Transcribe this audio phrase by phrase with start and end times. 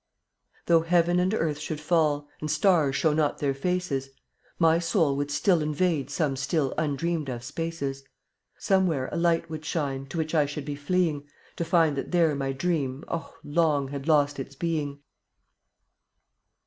[0.61, 4.09] 70 Though heaven and earth should fall, And stars show not their faces,
[4.57, 8.03] My soul would still invade Some still undreamed of spaces.
[8.57, 11.27] Somewhere a light would shine To which I should be fleeing,
[11.57, 15.01] To find that there my dream Oh, long had lost its being.